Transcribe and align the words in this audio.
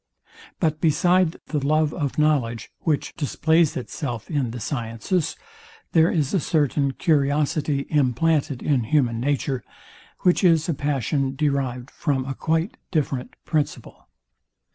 But 0.59 0.81
beside 0.81 1.37
the 1.49 1.63
love 1.63 1.93
of 1.93 2.17
knowledge, 2.17 2.71
which 2.79 3.13
displays 3.17 3.77
itself 3.77 4.31
in 4.31 4.49
the 4.49 4.59
sciences, 4.59 5.35
there 5.91 6.09
is 6.09 6.33
a 6.33 6.39
certain 6.39 6.93
curiosity 6.93 7.85
implanted 7.87 8.63
in 8.63 8.85
human 8.85 9.19
nature, 9.19 9.63
which 10.21 10.43
is 10.43 10.67
a 10.67 10.73
passion 10.73 11.35
derived 11.35 11.91
from 11.91 12.25
a 12.25 12.33
quite 12.33 12.77
different 12.89 13.35
principle. 13.45 14.07